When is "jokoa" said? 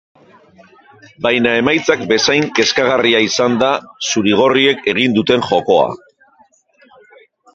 5.51-5.85